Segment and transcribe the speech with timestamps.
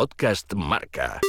[0.00, 1.20] Podcast Marca.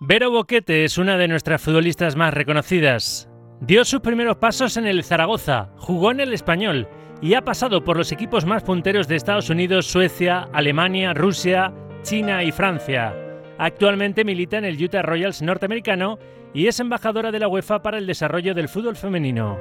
[0.00, 3.28] Vero Boquete es una de nuestras futbolistas más reconocidas.
[3.60, 6.88] Dio sus primeros pasos en el Zaragoza, jugó en el Español
[7.20, 12.42] y ha pasado por los equipos más punteros de Estados Unidos, Suecia, Alemania, Rusia, China
[12.44, 13.14] y Francia.
[13.58, 16.18] Actualmente milita en el Utah Royals norteamericano
[16.54, 19.58] y es embajadora de la UEFA para el desarrollo del fútbol femenino.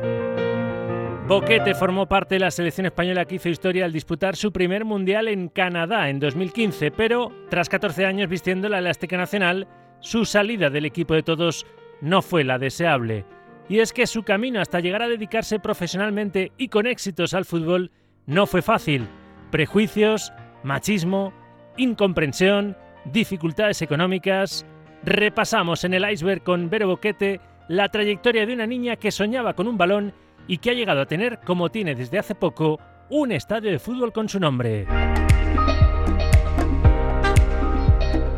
[1.32, 5.30] Boquete formó parte de la selección española que hizo historia al disputar su primer mundial
[5.30, 9.66] en Canadá en 2015, pero tras 14 años vistiendo la elástica nacional,
[10.02, 11.66] su salida del equipo de todos
[12.02, 13.24] no fue la deseable.
[13.70, 17.92] Y es que su camino hasta llegar a dedicarse profesionalmente y con éxitos al fútbol
[18.26, 19.08] no fue fácil.
[19.52, 21.32] Prejuicios, machismo,
[21.78, 24.66] incomprensión, dificultades económicas.
[25.06, 29.70] Repasamos en el iceberg con Vero Boquete la trayectoria de una niña que soñaba con
[29.70, 30.14] un balón
[30.52, 32.78] y que ha llegado a tener, como tiene desde hace poco,
[33.10, 34.86] un estadio de fútbol con su nombre.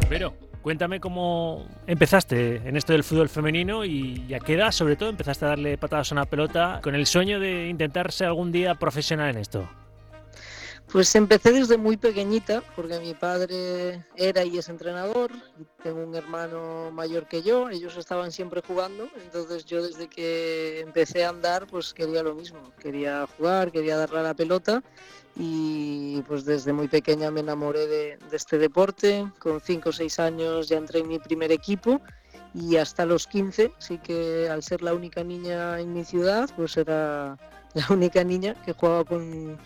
[0.07, 5.09] Vero, Cuéntame cómo empezaste en esto del fútbol femenino y a qué edad, sobre todo,
[5.09, 8.75] empezaste a darle patadas a una pelota con el sueño de intentar ser algún día
[8.75, 9.67] profesional en esto.
[10.93, 15.31] Pues empecé desde muy pequeñita, porque mi padre era y es entrenador,
[15.81, 21.25] tengo un hermano mayor que yo, ellos estaban siempre jugando, entonces yo desde que empecé
[21.25, 24.83] a andar pues quería lo mismo, quería jugar, quería darle a la pelota
[25.35, 29.27] y pues desde muy pequeña me enamoré de, este deporte.
[29.39, 32.01] Con 5 o 6 años ya entré en mi primer equipo
[32.53, 36.77] y hasta los 15, sí que al ser la única niña en mi ciudad, pues
[36.77, 37.35] era
[37.73, 39.57] la única niña que jugaba con,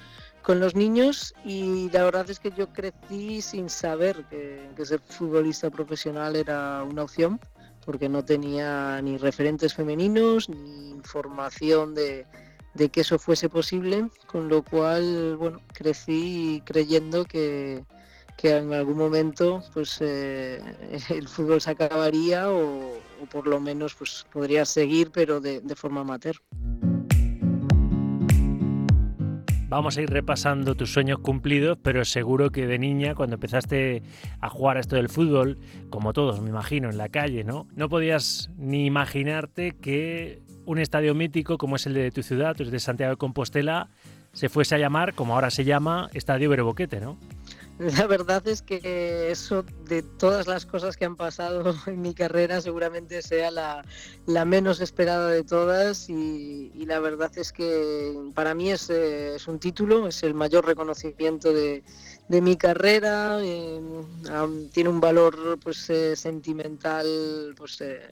[0.47, 5.01] con los niños y la verdad es que yo crecí sin saber que, que ser
[5.01, 7.37] futbolista profesional era una opción
[7.85, 12.25] porque no tenía ni referentes femeninos ni información de,
[12.75, 17.83] de que eso fuese posible, con lo cual, bueno, crecí creyendo que,
[18.41, 20.61] en algún momento pues eh,
[21.09, 22.93] el fútbol se acabaría o,
[23.31, 26.37] por lo menos pues podría seguir pero de, de forma amateur.
[29.69, 34.01] Vamos a ir repasando tus sueños cumplidos, pero seguro que de niña, cuando empezaste
[34.39, 35.57] a jugar a esto del fútbol,
[35.89, 37.67] como todos, me imagino, en la calle, ¿no?
[37.75, 42.71] No podías ni imaginarte que un estadio mítico como es el de tu ciudad, el
[42.71, 43.89] de Santiago de Compostela,
[44.31, 47.17] se fuese a llamar, como ahora se llama, Estadio Bereboquete, ¿no?
[47.79, 52.59] La verdad es que eso de todas las cosas que han pasado en mi carrera
[52.59, 58.89] seguramente sea la, menos esperada de todas y, la verdad es que para mí es,
[58.89, 61.83] es, un título, es el mayor reconocimiento de,
[62.29, 63.79] mi carrera, eh,
[64.73, 68.09] tiene un valor pues eh, sentimental pues eh,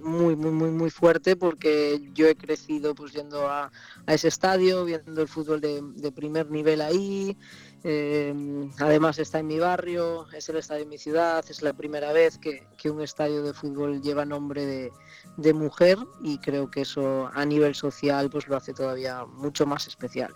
[0.00, 3.70] muy, muy, muy, muy fuerte porque yo he crecido pues yendo a,
[4.06, 7.36] ese estadio, viendo el fútbol de, primer nivel ahí.
[7.84, 8.34] Eh,
[8.78, 12.38] además está en mi barrio, es el estadio de mi ciudad, es la primera vez
[12.38, 14.92] que, un estadio de fútbol lleva nombre de,
[15.36, 19.88] de, mujer y creo que eso a nivel social pues lo hace todavía mucho más
[19.88, 20.32] especial.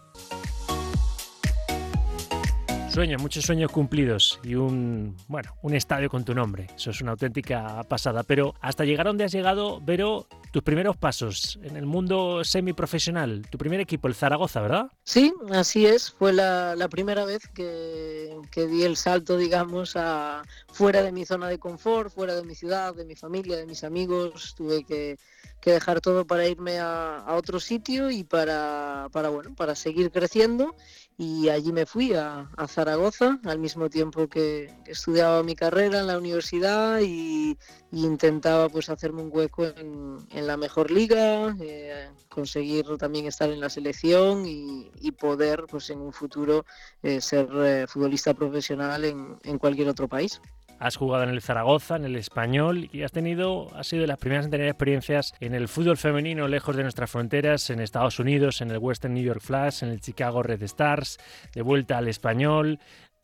[2.91, 6.67] Sueños, muchos sueños cumplidos y un, bueno, un estadio con tu nombre.
[6.75, 8.25] Eso es una auténtica pasada.
[8.25, 13.47] Pero hasta llegar a donde has llegado, Vero, tus primeros pasos en el mundo semiprofesional,
[13.49, 14.91] tu primer equipo, el Zaragoza, ¿verdad?
[15.05, 16.11] Sí, así es.
[16.11, 20.43] Fue la, primera vez que, di el salto, digamos, a
[20.73, 23.85] fuera de mi zona de confort, fuera de mi ciudad, de mi familia, de mis
[23.85, 24.57] amigos.
[24.57, 25.17] Tuve que,
[25.63, 30.75] dejar todo para irme a, otro sitio y para, para, bueno, para seguir creciendo
[31.21, 36.17] y allí me fui a, Zaragoza al mismo tiempo que, estudiaba mi carrera en la
[36.17, 37.59] universidad y,
[37.93, 43.69] intentaba pues hacerme un hueco en, la mejor liga, eh, conseguir también estar en la
[43.69, 46.65] selección y, poder pues en un futuro
[47.03, 50.41] eh, ser eh, futbolista profesional en cualquier otro país.
[50.81, 54.17] Has jugado en el Zaragoza, en el Español y has tenido, has sido de las
[54.17, 58.63] primeras en tener experiencias en el fútbol femenino lejos de nuestras fronteras, en Estados Unidos,
[58.63, 61.19] en el Western New York Flash, en el Chicago Red Stars,
[61.55, 62.79] de vuelta al Español.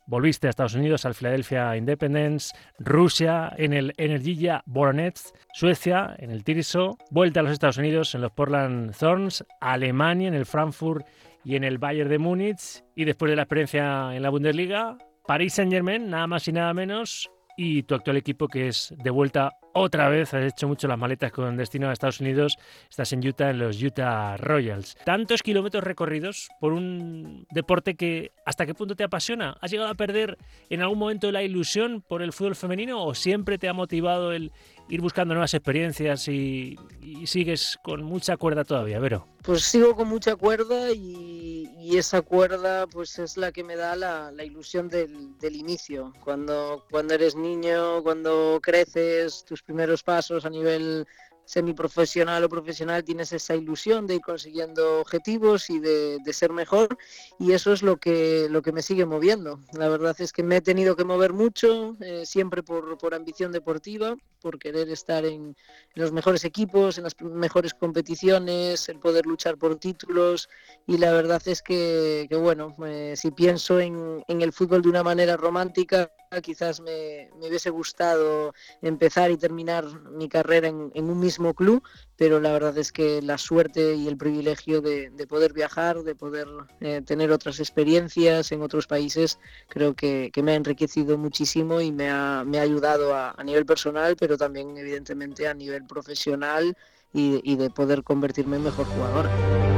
[0.05, 6.43] Volviste a Estados Unidos, al Philadelphia Independence, Rusia, en el Energija Voronezh, Suecia, en el
[6.43, 11.07] Tirso, vuelta a los Estados Unidos, en los Portland Thorns, Alemania, en el Frankfurt
[11.43, 14.95] y en el Bayern de Múnich, y después de la experiencia en la Bundesliga,
[15.25, 19.09] París Saint Germain, nada más y nada menos, y tu actual equipo que es de
[19.09, 22.57] vuelta otra vez has hecho mucho las maletas con destino a Estados Unidos.
[22.89, 24.97] Estás en Utah, en los Utah Royals.
[25.05, 29.57] Tantos kilómetros recorridos por un deporte que ¿hasta qué punto te apasiona?
[29.61, 30.37] ¿Has llegado a perder
[30.69, 34.51] en algún momento la ilusión por el fútbol femenino o siempre te ha motivado el
[34.89, 36.77] ir buscando nuevas experiencias y,
[37.25, 39.27] sigues con mucha cuerda todavía, Vero?
[39.43, 44.43] Pues sigo con mucha cuerda y, esa cuerda pues es la que me da la,
[44.43, 46.13] ilusión del, del, inicio.
[46.23, 51.05] Cuando, cuando eres niño, cuando creces, tus primeros pasos a nivel
[51.47, 56.97] semiprofesional o profesional tienes esa ilusión de ir consiguiendo objetivos y de, ser mejor
[57.39, 59.61] y eso es lo que, lo que me sigue moviendo.
[59.71, 63.51] La verdad es que me he tenido que mover mucho, eh, siempre por, por, ambición
[63.51, 65.57] deportiva, por querer estar en,
[65.95, 70.47] los mejores equipos, en las mejores competiciones, el poder luchar por títulos.
[70.85, 75.03] Y la verdad es que, bueno, eh, si pienso en, en el fútbol de una
[75.03, 76.09] manera romántica,
[76.41, 81.83] quizás me, hubiese gustado empezar y terminar mi carrera en, un mismo club,
[82.17, 86.47] pero la verdad es que la suerte y el privilegio de, poder viajar, de poder
[86.81, 92.09] eh, tener otras experiencias en otros países, creo que, me ha enriquecido muchísimo y me
[92.09, 96.75] ha, ayudado a, nivel personal, pero también evidentemente a nivel profesional
[97.13, 99.76] y, y de poder convertirme en mejor jugador.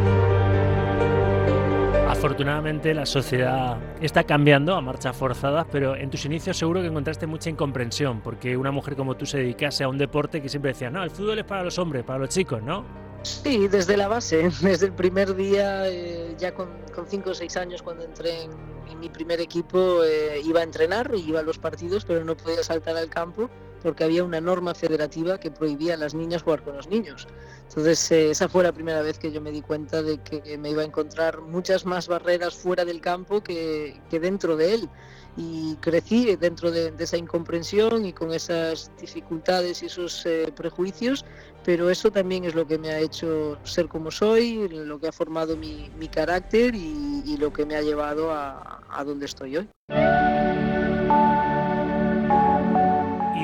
[2.20, 7.26] Afortunadamente la sociedad está cambiando a marcha forzadas, pero en tus inicios seguro que encontraste
[7.28, 10.90] mucha incomprensión, porque una mujer como tú se dedicase a un deporte que siempre decía,
[10.90, 12.84] no, el fútbol es para los hombres, para los chicos, ¿no?
[13.22, 16.68] Sí, desde la base, desde el primer día, eh, ya con,
[17.08, 21.40] cinco o seis años cuando entré en, mi primer equipo, eh, iba a entrenar, iba
[21.40, 23.50] a los partidos, pero no podía saltar al campo
[23.82, 27.28] porque había una norma federativa que prohibía a las niñas jugar con los niños.
[27.70, 30.72] Entonces eh, esa fue la primera vez que yo me di cuenta de que me
[30.72, 34.90] iba a encontrar muchas más barreras fuera del campo que, dentro de él.
[35.38, 41.24] Y crecí dentro de, esa incomprensión y con esas dificultades y esos eh, prejuicios,
[41.64, 45.12] pero eso también es lo que me ha hecho ser como soy, lo que ha
[45.12, 49.70] formado mi, carácter y, lo que me ha llevado a, a donde estoy hoy.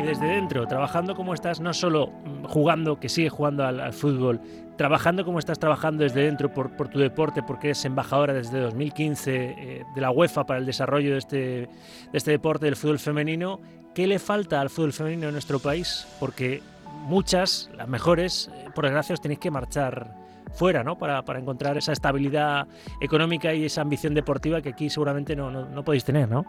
[0.06, 2.12] Desde dentro, trabajando como estás, no solo
[2.44, 4.40] jugando, que sigues jugando al, fútbol,
[4.78, 9.84] trabajando como estás trabajando desde dentro por, tu deporte, porque eres embajadora desde 2015 eh,
[9.94, 11.70] de la UEFA para el desarrollo de este, de
[12.14, 13.60] este deporte del fútbol femenino,
[13.94, 16.08] ¿qué le falta al fútbol femenino en nuestro país?
[16.20, 16.62] Porque
[17.08, 20.14] muchas, las mejores, eh, por desgracia, os tenéis que marchar
[20.54, 20.98] fuera, ¿no?
[20.98, 22.68] Para, para, encontrar esa estabilidad
[23.02, 26.46] económica y esa ambición deportiva que aquí seguramente no, no, no podéis tener, ¿no?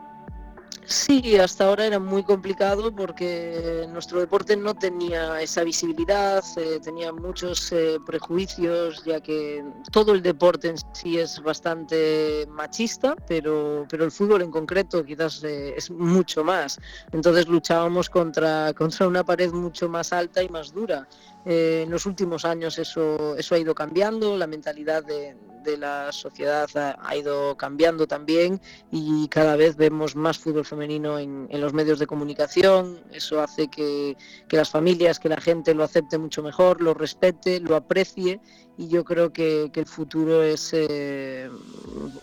[0.84, 7.12] Sí, hasta ahora era muy complicado porque nuestro deporte no tenía esa visibilidad, eh, tenía
[7.12, 14.04] muchos eh, prejuicios, ya que todo el deporte en sí es bastante machista, pero, pero
[14.04, 16.78] el fútbol en concreto quizás eh, es mucho más.
[17.12, 21.08] Entonces luchábamos contra, contra una pared mucho más alta y más dura.
[21.48, 25.36] En los últimos años eso, eso ha ido cambiando, la mentalidad de,
[25.78, 28.60] la sociedad ha, ido cambiando también
[28.92, 33.00] y cada vez vemos más fútbol femenino en, los medios de comunicación.
[33.12, 34.16] Eso hace que,
[34.50, 38.40] las familias, que la gente lo acepte mucho mejor, lo respete, lo aprecie
[38.78, 41.48] y yo creo que, el futuro es eh,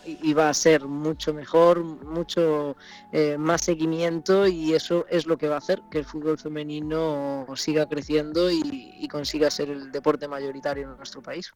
[0.06, 2.76] y va a ser mucho mejor, mucho
[3.12, 7.46] eh, más seguimiento y eso es lo que va a hacer que el fútbol femenino
[7.56, 11.54] siga creciendo y consiga ser el deporte mayoritario en nuestro país.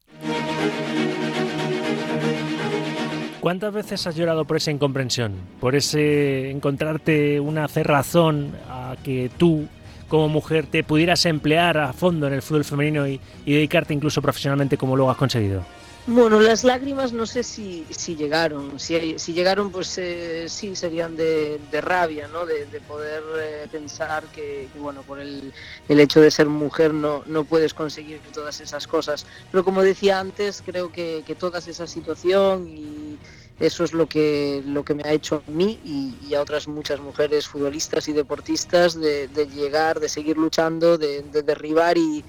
[3.40, 5.34] ¿Cuántas veces has llorado por esa incomprensión?
[5.62, 9.68] Por ese encontrarte una cerrazón a que tú
[10.08, 14.78] como mujer te pudieras emplear a fondo en el fútbol femenino y, dedicarte incluso profesionalmente
[14.78, 15.64] como luego has conseguido?
[16.10, 18.80] Bueno, las lágrimas no sé si, llegaron.
[18.80, 22.46] Si, si, llegaron, pues eh, sí, serían de, rabia, ¿no?
[22.46, 25.52] De, poder eh, pensar que, bueno, por el,
[25.90, 29.26] hecho de ser mujer no, no puedes conseguir todas esas cosas.
[29.52, 33.18] Pero como decía antes, creo que, que toda esa situación y
[33.60, 37.00] eso es lo que, lo que me ha hecho a mí y, a otras muchas
[37.00, 42.24] mujeres futbolistas y deportistas de, llegar, de seguir luchando, de, derribar y,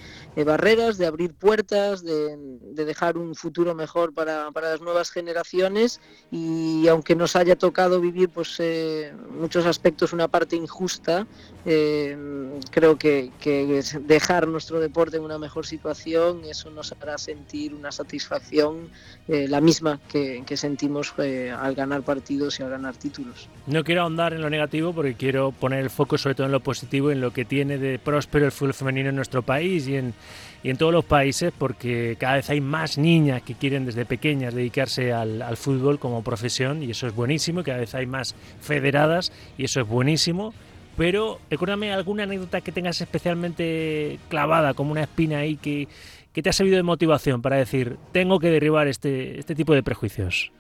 [0.45, 2.37] barreras, de abrir puertas, de,
[2.85, 8.57] dejar un futuro mejor para, las nuevas generaciones y aunque nos haya tocado vivir pues
[8.59, 11.27] eh, muchos aspectos una parte injusta,
[11.65, 12.17] eh,
[12.71, 13.31] creo que,
[14.03, 18.91] dejar nuestro deporte en una mejor situación, eso nos hará sentir una satisfacción,
[19.27, 23.49] eh, la misma que, que sentimos al ganar partidos y al ganar títulos.
[23.67, 26.61] No quiero ahondar en lo negativo porque quiero poner el foco sobre todo en lo
[26.61, 30.15] positivo, en lo que tiene de próspero el fútbol femenino en nuestro país y en,
[30.63, 34.55] y en todos los países porque cada vez hay más niñas que quieren desde pequeñas
[34.55, 39.33] dedicarse al, al fútbol como profesión y eso es buenísimo, cada vez hay más federadas
[39.57, 40.53] y eso es buenísimo
[40.99, 45.87] pero recuérdame alguna anécdota que tengas especialmente clavada, como una espina ahí, que,
[46.33, 49.85] que te ha servido de motivación para decir, tengo que derribar este, este tipo de
[49.85, 50.51] prejuicios.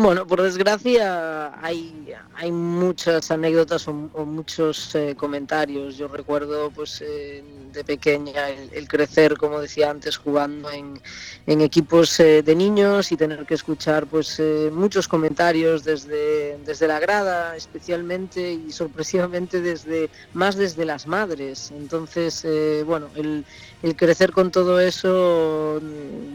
[0.00, 5.96] Bueno, por desgracia hay, hay muchas anécdotas o, muchos eh, comentarios.
[5.96, 11.00] Yo recuerdo pues eh, de pequeña el, crecer, como decía antes, jugando en,
[11.48, 14.40] en equipos eh, de niños y tener que escuchar pues
[14.70, 21.72] muchos comentarios desde, desde la grada, especialmente y sorpresivamente desde más desde las madres.
[21.72, 22.46] Entonces,
[22.86, 23.44] bueno, el,
[23.82, 25.80] el crecer con todo eso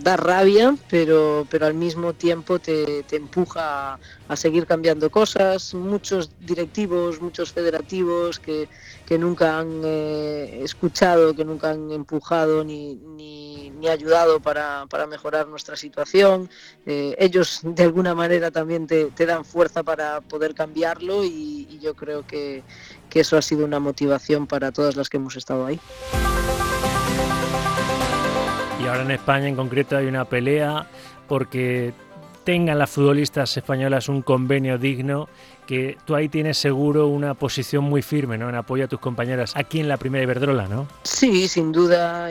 [0.02, 5.74] da rabia, pero, pero al mismo tiempo te, empuja a, seguir cambiando cosas.
[5.74, 8.68] Muchos directivos, muchos federativos que,
[9.20, 16.50] nunca han eh, escuchado, que nunca han empujado ni, ni, ayudado para, mejorar nuestra situación.
[16.86, 21.94] Eh, ellos de alguna manera también te, dan fuerza para poder cambiarlo y, y yo
[21.94, 22.64] creo que,
[23.10, 25.80] que eso ha sido una motivación para todas las que hemos estado ahí.
[28.94, 30.86] Ahora en España en concreto hay una pelea
[31.28, 31.96] porque
[32.44, 35.28] tengan las futbolistas españolas un convenio digno,
[35.66, 38.50] que tú ahí tienes seguro una posición muy firme ¿no?
[38.50, 40.88] en apoyo a tus compañeras aquí en la primera Iberdrola, ¿no?
[41.02, 42.30] Sí, sin duda.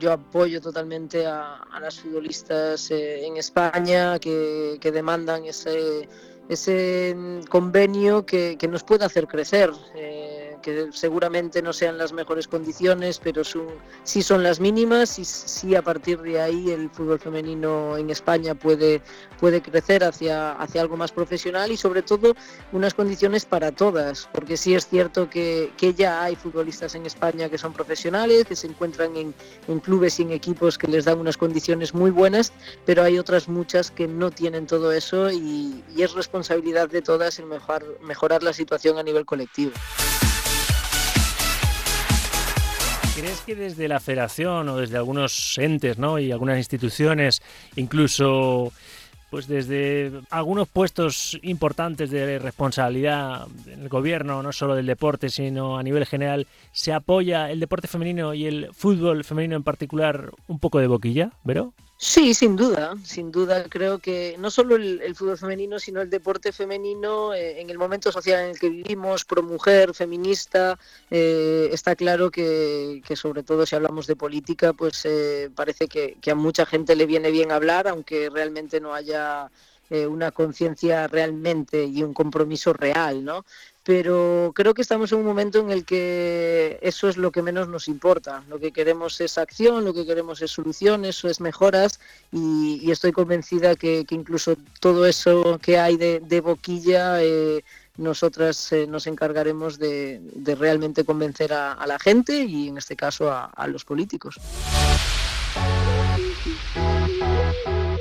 [0.00, 6.08] yo apoyo totalmente a, las futbolistas eh, en España que, demandan ese,
[6.48, 7.14] ese
[7.48, 9.70] convenio que, nos pueda hacer crecer.
[9.94, 13.66] Eh, que seguramente no sean las mejores condiciones, pero son,
[14.04, 18.54] sí son las mínimas y sí a partir de ahí el fútbol femenino en España
[18.54, 19.02] puede,
[19.38, 22.34] puede crecer hacia, hacia algo más profesional y sobre todo
[22.72, 27.48] unas condiciones para todas, porque sí es cierto que, que ya hay futbolistas en España
[27.48, 29.34] que son profesionales, que se encuentran en,
[29.68, 32.52] en clubes y en equipos que les dan unas condiciones muy buenas,
[32.86, 37.38] pero hay otras muchas que no tienen todo eso y, y es responsabilidad de todas
[37.38, 39.72] el mejorar, mejorar la situación a nivel colectivo.
[43.14, 46.18] ¿Crees que desde la federación o desde algunos entes ¿no?
[46.18, 47.42] y algunas instituciones,
[47.76, 48.72] incluso
[49.30, 55.78] pues desde algunos puestos importantes de responsabilidad en el gobierno, no solo del deporte, sino
[55.78, 60.58] a nivel general, se apoya el deporte femenino y el fútbol femenino en particular un
[60.58, 61.74] poco de boquilla, ¿Vero?
[62.04, 63.68] Sí, sin duda, sin duda.
[63.68, 68.10] Creo que no solo el, fútbol femenino, sino el deporte femenino, eh, en el momento
[68.10, 70.80] social en el que vivimos, pro mujer, feminista,
[71.12, 76.32] eh, está claro que, sobre todo si hablamos de política, pues eh, parece que, que,
[76.32, 79.48] a mucha gente le viene bien hablar, aunque realmente no haya
[80.08, 83.44] una conciencia realmente y un compromiso real, ¿no?
[83.84, 87.68] Pero creo que estamos en un momento en el que eso es lo que menos
[87.68, 88.44] nos importa.
[88.48, 91.98] Lo que queremos es acción, lo que queremos es soluciones, es mejoras
[92.30, 97.64] y, estoy convencida que, incluso todo eso que hay de, boquilla, eh,
[97.96, 100.20] nosotras eh, nos encargaremos de,
[100.58, 104.38] realmente convencer a, la gente y en este caso a los políticos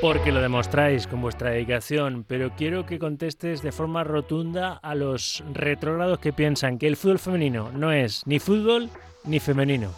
[0.02, 5.44] porque lo demostráis con vuestra dedicación, pero quiero que contestes de forma rotunda a los
[5.54, 8.90] retrógrados que piensan que el fútbol femenino no es ni fútbol
[9.26, 9.94] ni femenino.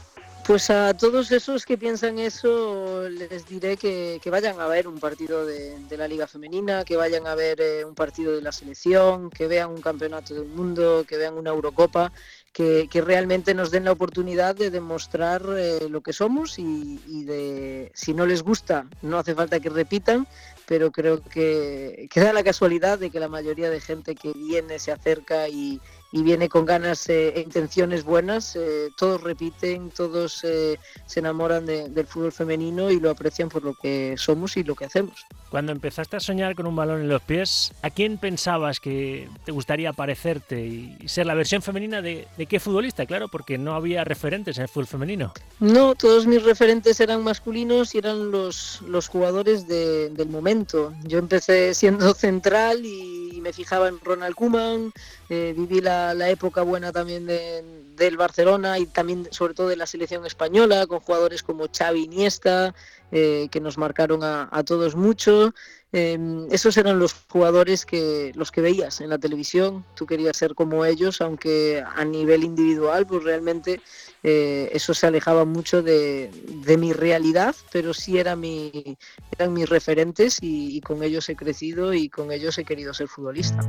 [0.46, 5.46] Pues a todos esos que piensan eso les diré que, vayan a ver un partido
[5.46, 9.48] de, la Liga Femenina, que vayan a ver eh, un partido de la selección, que
[9.48, 12.12] vean un campeonato del mundo, que vean una Eurocopa
[12.54, 18.14] que, realmente nos den la oportunidad de demostrar eh, lo que somos y, de, si
[18.14, 20.28] no les gusta, no hace falta que repitan,
[20.68, 24.78] pero creo que, que da la casualidad de que la mayoría de gente que viene,
[24.78, 25.82] se acerca y,
[26.12, 28.56] viene con ganas e intenciones buenas.
[28.56, 33.74] Eh, todos repiten, todos eh, se enamoran del fútbol femenino y lo aprecian por lo
[33.74, 35.26] que somos y lo que hacemos.
[35.54, 39.52] Cuando empezaste a soñar con un balón en los pies, ¿a quién pensabas que te
[39.52, 43.06] gustaría parecerte y ser la versión femenina de, qué futbolista?
[43.06, 45.32] Claro, porque no había referentes en el fútbol femenino.
[45.60, 50.92] No, todos mis referentes eran masculinos y eran los, los jugadores del momento.
[51.04, 54.92] Yo empecé siendo central y me fijaba en Ronald Koeman,
[55.30, 60.26] eh, viví la, época buena también del Barcelona y también sobre todo de la selección
[60.26, 62.74] española, con jugadores como Xavi Iniesta,
[63.16, 65.54] eh, que nos marcaron a, todos mucho.
[65.92, 69.86] Em, esos eran los jugadores que los que veías en la televisión.
[69.94, 73.82] Tú querías ser como ellos, aunque a nivel individual, pues realmente
[74.24, 76.32] eh, eso se alejaba mucho de,
[76.80, 78.98] mi realidad, pero sí era mi,
[79.38, 83.60] eran mis referentes y, con ellos he crecido y con ellos he querido ser futbolista.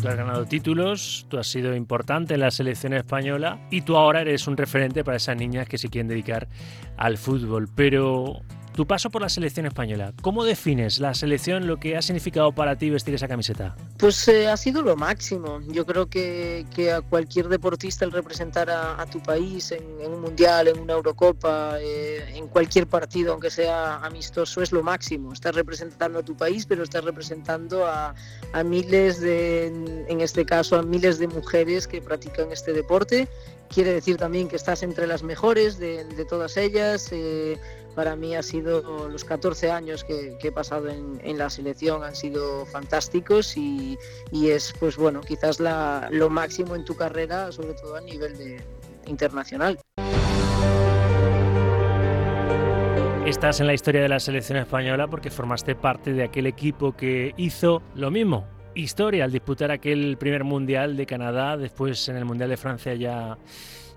[0.00, 4.20] Tú has ganado títulos, tú has sido importante en la selección española y tú ahora
[4.20, 6.46] eres un referente para esas niñas que se quieren dedicar
[6.96, 7.68] al fútbol.
[7.74, 8.40] Pero
[8.74, 10.12] tu paso por la selección española.
[10.22, 13.74] ¿Cómo defines la selección, lo que ha significado para ti vestir esa camiseta?
[13.98, 15.60] Pues eh, ha sido lo máximo.
[15.66, 20.68] Yo creo que, que a cualquier deportista el representar a, tu país en, un mundial,
[20.68, 25.32] en una Eurocopa, eh, en cualquier partido, aunque sea amistoso, es lo máximo.
[25.32, 28.14] Estás representando a tu país, pero estás representando a,
[28.52, 33.28] a miles de, en este caso, a miles de mujeres que practican este deporte.
[33.68, 37.08] Quiere decir también que estás entre las mejores de, de todas ellas.
[37.10, 37.58] Eh,
[37.98, 42.64] para mí ha sido los 14 años que, he pasado en, la selección han sido
[42.66, 43.98] fantásticos y,
[44.32, 48.62] es pues bueno quizás lo máximo en tu carrera sobre todo a nivel
[49.04, 49.80] internacional.
[53.26, 57.34] Estás en la historia de la selección española porque formaste parte de aquel equipo que
[57.36, 62.50] hizo lo mismo, historia al disputar aquel primer mundial de Canadá, después en el mundial
[62.50, 63.38] de Francia ya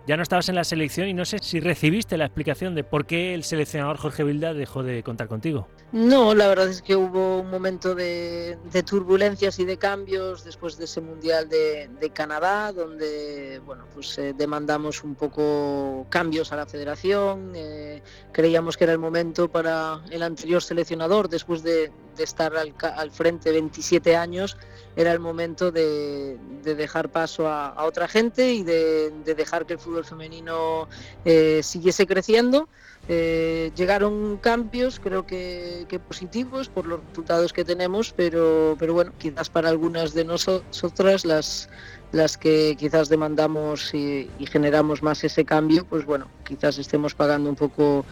[0.08, 3.06] ya no estabas en la selección y no sé si recibiste la explicación de por
[3.06, 5.68] qué el seleccionador Jorge Vilda dejó de contar contigo.
[5.92, 10.86] No, la verdad es que hubo un momento de, turbulencias y de cambios después de
[10.86, 17.52] ese Mundial de, Canadá, donde bueno, pues, eh, demandamos un poco cambios a la federación.
[17.56, 23.52] Eh, creíamos que era el momento para el anterior seleccionador, después de, estar al, frente
[23.52, 24.58] 27 años,
[24.96, 29.91] era el momento de, dejar paso a, otra gente y de, dejar que el fútbol
[30.04, 30.88] femenino
[31.26, 32.68] eh, siguiese creciendo.
[33.08, 39.50] Eh, llegaron cambios, creo que, positivos por los resultados que tenemos, pero, pero bueno, quizás
[39.50, 41.70] para algunas de nosotras, las,
[42.12, 47.56] las que quizás demandamos y, generamos más ese cambio, pues bueno, quizás estemos pagando un
[47.56, 48.06] poco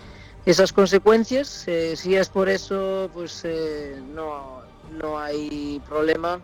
[0.45, 1.67] esas consecuencias.
[1.67, 6.39] Eh, si es por eso, pues eh, no, no hay problema.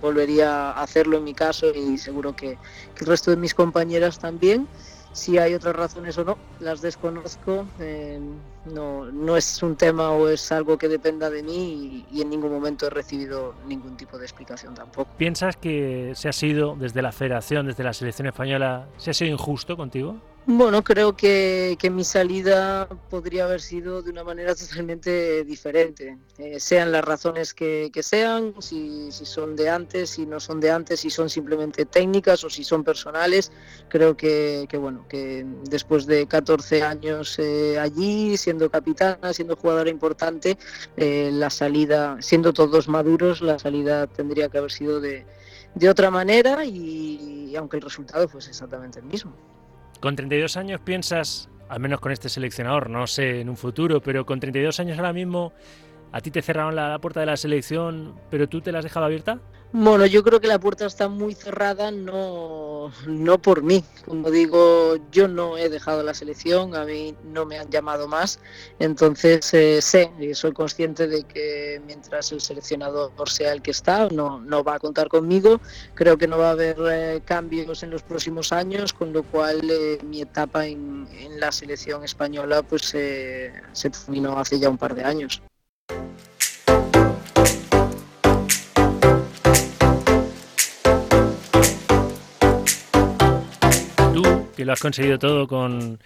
[0.00, 2.58] volvería a hacerlo en mi caso y seguro que
[3.00, 4.68] el resto de mis compañeras también.
[5.12, 7.66] Si hay otras razones o no, las desconozco.
[7.80, 8.20] Eh,
[8.66, 12.52] no, no es un tema o es algo que dependa de mí y, en ningún
[12.52, 15.10] momento he recibido ningún tipo de explicación tampoco.
[15.16, 19.30] ¿Piensas que se ha sido desde la federación, desde la selección española, se ha sido
[19.30, 20.16] injusto contigo?
[20.48, 26.92] Bueno, creo que, mi salida podría haber sido de una manera totalmente diferente, eh, sean
[26.92, 31.28] las razones que, sean, si, son de antes, si no son de antes, si son
[31.30, 33.50] simplemente técnicas o si son personales.
[33.88, 40.56] Creo que, bueno, que después de 14 años eh, allí, siendo capitana, siendo jugadora importante,
[40.96, 45.26] eh, la salida, siendo todos maduros, la salida tendría que haber sido de,
[45.74, 49.34] de otra manera y, y aunque el resultado fuese exactamente el mismo.
[50.00, 54.26] Con 32 años piensas, al menos con este seleccionador, no sé en un futuro, pero
[54.26, 55.52] con 32 años ahora mismo,
[56.16, 59.04] ¿a ti te cerraron la, puerta de la selección, pero tú te la has dejado
[59.04, 59.38] abierta?
[59.72, 63.84] Bueno, yo creo que la puerta está muy cerrada, no, no por mí.
[64.06, 68.40] Como digo, yo no he dejado la selección, a mí no me han llamado más.
[68.78, 74.08] Entonces eh, sé y soy consciente de que mientras el seleccionador sea el que está,
[74.08, 75.60] no, no va a contar conmigo.
[75.94, 79.68] Creo que no va a haber eh, cambios en los próximos años, con lo cual
[79.70, 83.52] eh, mi etapa en, en, la selección española pues se
[83.90, 85.42] terminó hace ya un par de años.
[94.56, 96.00] Que lo has conseguido todo con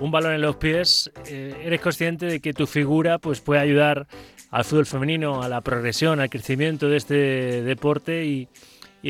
[0.00, 4.08] un balón en los pies, eh, eres consciente de que tu figura pues, puede ayudar
[4.50, 8.48] al fútbol femenino, a la progresión, al crecimiento de este deporte y,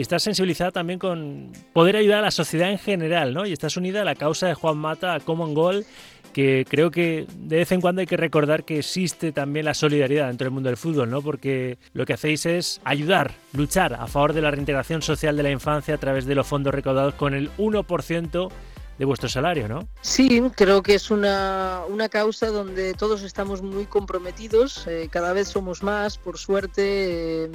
[0.01, 3.47] estás sensibilizada también con poder ayudar a la sociedad en general, ¿no?
[3.47, 5.85] Y estás unida a la causa de Juan Mata, a Common Goal,
[6.33, 10.29] que creo que de vez en cuando hay que recordar que existe también la solidaridad
[10.29, 11.21] dentro del mundo del fútbol, ¿no?
[11.21, 15.51] Porque lo que hacéis es ayudar, luchar a favor de la reintegración social de la
[15.51, 18.51] infancia a través de los fondos recaudados con el 1%
[18.99, 19.89] de vuestro salario, ¿no?
[20.01, 25.49] Sí, creo que es una, una causa donde todos estamos muy comprometidos, eh, cada vez
[25.49, 27.45] somos más, por suerte.
[27.45, 27.51] Eh,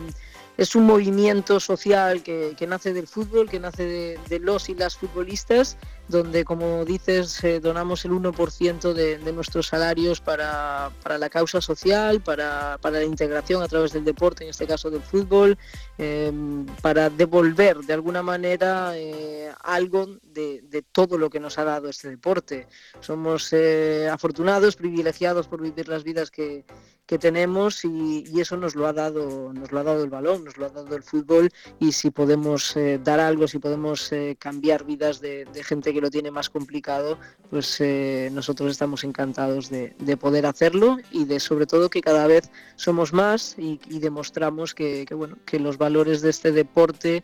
[0.58, 5.78] es un movimiento social que, nace del fútbol, que nace de, los y las futbolistas,
[6.08, 12.22] donde, como dices, eh, donamos el 1% de, de, nuestros salarios para, la causa social,
[12.22, 15.58] para, la integración a través del deporte, en este caso del fútbol,
[15.98, 21.90] em, para devolver de alguna manera eh, algo de, todo lo que nos ha dado
[21.90, 22.68] este deporte.
[23.02, 26.66] Somos eh, afortunados, privilegiados por vivir las vidas que,
[27.08, 30.58] que tenemos y, eso nos lo ha dado nos lo ha dado el balón nos
[30.58, 35.20] lo ha dado el fútbol y si podemos eh, dar algo si podemos cambiar vidas
[35.20, 37.18] de, gente que lo tiene más complicado
[37.50, 42.50] pues eh, nosotros estamos encantados de, poder hacerlo y de sobre todo que cada vez
[42.76, 47.24] somos más y, demostramos que, bueno que los valores de este deporte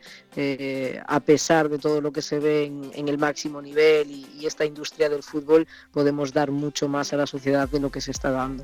[1.08, 5.10] a pesar de todo lo que se ve en, el máximo nivel y esta industria
[5.10, 8.64] del fútbol podemos dar mucho más a la sociedad de lo que se está dando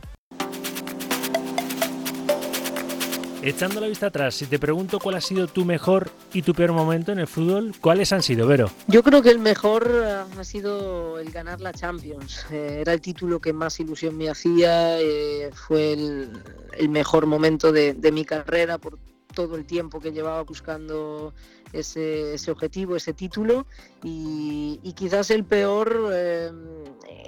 [3.41, 6.73] Echando la vista atrás, si te pregunto cuál ha sido tu mejor y tu peor
[6.73, 8.69] momento en el fútbol, ¿cuáles han sido, Vero?
[8.88, 12.45] Yo creo que el mejor ha sido el ganar la Champions.
[12.52, 17.93] Eh, era el título que más ilusión me hacía, eh, fue el, mejor momento de,
[17.93, 18.99] de mi carrera por
[19.34, 21.34] todo el tiempo que llevaba buscando
[21.74, 23.66] ese, objetivo, ese título
[24.04, 26.52] y, quizás el peor eh,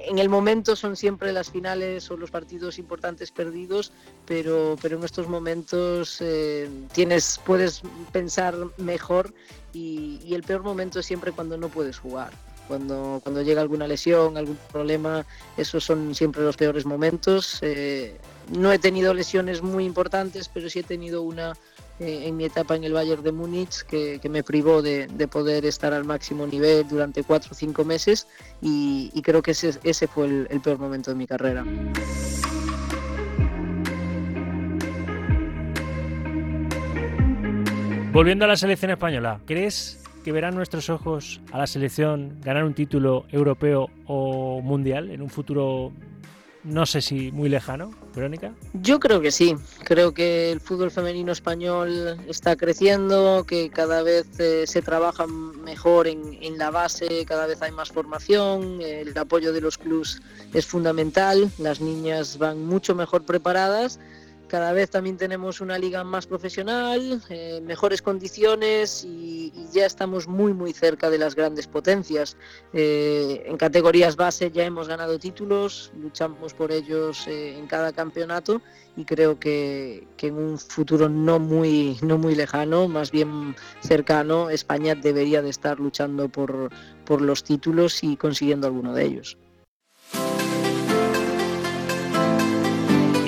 [0.07, 3.91] en el momento son siempre las finales o los partidos importantes perdidos,
[4.25, 9.33] pero, pero en estos momentos eh, tienes, puedes pensar mejor
[9.73, 12.31] y, el peor momento es siempre cuando no puedes jugar.
[12.67, 15.25] Cuando, cuando llega alguna lesión, algún problema,
[15.57, 17.59] esos son siempre los peores momentos.
[17.61, 18.17] Eh,
[18.49, 21.53] no he tenido lesiones muy importantes, pero sí he tenido una
[22.01, 25.93] eh, en mi etapa en el Bayern de Múnich que, me privó de, poder estar
[25.93, 28.27] al máximo nivel durante cuatro o cinco meses
[28.59, 31.63] y, creo que ese, ese fue el, peor momento de mi carrera.
[38.11, 42.73] Volviendo a la selección española, ¿crees que verán nuestros ojos a la selección ganar un
[42.73, 45.91] título europeo o mundial en un futuro
[46.63, 48.53] no sé si muy lejano, Verónica.
[48.73, 54.39] Yo creo que sí, creo que el fútbol femenino español está creciendo, que cada vez
[54.39, 59.53] eh, se trabaja mejor en, en, la base, cada vez hay más formación, el apoyo
[59.53, 60.21] de los clubs
[60.53, 63.99] es fundamental, las niñas van mucho mejor preparadas
[64.51, 70.53] cada vez también tenemos una liga más profesional, eh, mejores condiciones y, ya estamos muy
[70.53, 72.35] muy cerca de las grandes potencias.
[72.73, 78.61] Eh, en categorías base ya hemos ganado títulos, luchamos por ellos eh, en cada campeonato
[78.97, 84.49] y creo que, que, en un futuro no muy, no muy lejano, más bien cercano,
[84.49, 86.69] España debería de estar luchando por,
[87.05, 89.37] por los títulos y consiguiendo alguno de ellos.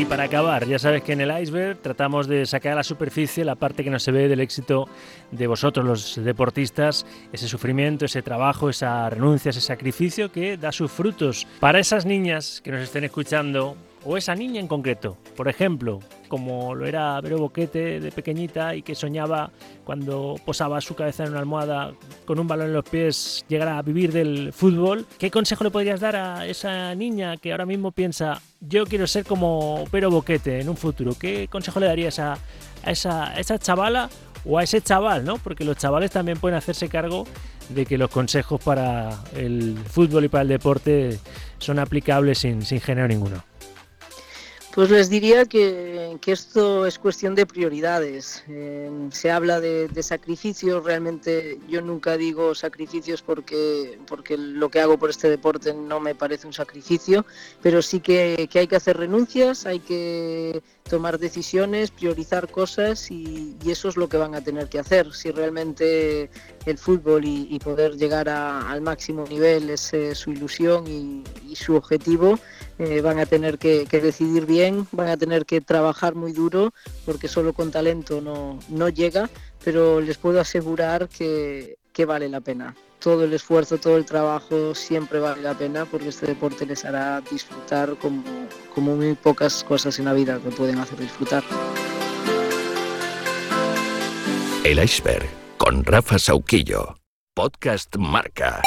[0.04, 3.46] Y para acabar, ya sabes que en el iceberg tratamos de sacar a la superficie
[3.46, 4.90] la parte que no se ve del éxito
[5.32, 10.92] de vosotros, los deportistas, ese sufrimiento, ese trabajo, esa renuncia, ese sacrificio que da sus
[10.92, 11.48] frutos.
[11.62, 15.18] Para esas niñas que nos estén escuchando, o esa niña en concreto.
[15.36, 19.52] Por ejemplo, como lo era Vero Boquete de pequeñita y que soñaba
[19.84, 21.94] cuando posaba su cabeza en una almohada
[22.26, 25.06] con un balón en los pies llegar a vivir del fútbol.
[25.18, 29.26] ¿Qué consejo le podrías dar a esa niña que ahora mismo piensa yo quiero ser
[29.26, 31.14] como Vero Boquete en un futuro?
[31.20, 32.38] ¿Qué consejo le darías a,
[32.86, 34.10] esa, chavala
[34.46, 35.38] o a ese chaval, ¿no?
[35.38, 37.26] Porque los chavales también pueden hacerse cargo
[37.70, 41.20] de que los consejos para el fútbol y para el deporte
[41.60, 43.53] son aplicables sin, sin género ninguno.
[44.74, 48.44] Pues les diría que, esto es cuestión de prioridades.
[48.48, 54.98] Eh, se habla de, sacrificios, realmente yo nunca digo sacrificios porque, porque lo que hago
[54.98, 57.24] por este deporte no me parece un sacrificio,
[57.62, 63.90] pero sí que, hay que hacer renuncias, hay que tomar decisiones, priorizar cosas y, eso
[63.90, 65.14] es lo que van a tener que hacer.
[65.14, 66.30] Si realmente
[66.66, 71.24] el fútbol y, poder llegar al máximo nivel es eh, su ilusión y,
[71.56, 72.40] su objetivo,
[72.80, 74.46] eh, van a tener que, decidir
[74.92, 76.74] van a tener que trabajar muy duro
[77.06, 79.30] porque solo con talento no, no llega,
[79.64, 82.76] pero les puedo asegurar que, que vale la pena.
[83.00, 87.22] Todo el esfuerzo, todo el trabajo siempre vale la pena porque este deporte les hará
[87.22, 88.24] disfrutar como,
[88.74, 91.44] como muy pocas cosas en la vida que pueden hacer disfrutar.
[94.64, 96.96] El iceberg con Rafa Sauquillo.
[97.36, 98.62] Podcast Marca.